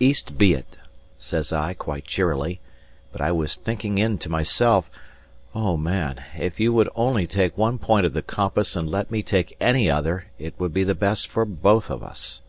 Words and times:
"East 0.00 0.38
be 0.38 0.54
it!" 0.54 0.78
says 1.18 1.52
I, 1.52 1.74
quite 1.74 2.06
cheerily; 2.06 2.60
but 3.12 3.20
I 3.20 3.30
was 3.30 3.56
thinking 3.56 3.98
in 3.98 4.16
to 4.20 4.30
myself: 4.30 4.88
"O, 5.54 5.76
man, 5.76 6.24
if 6.38 6.58
you 6.58 6.72
would 6.72 6.88
only 6.94 7.26
take 7.26 7.58
one 7.58 7.76
point 7.76 8.06
of 8.06 8.14
the 8.14 8.22
compass 8.22 8.74
and 8.74 8.88
let 8.88 9.10
me 9.10 9.22
take 9.22 9.54
any 9.60 9.90
other, 9.90 10.28
it 10.38 10.58
would 10.58 10.72
be 10.72 10.82
the 10.84 10.94
best 10.94 11.28
for 11.28 11.44
both 11.44 11.90
of 11.90 12.02
us." 12.02 12.40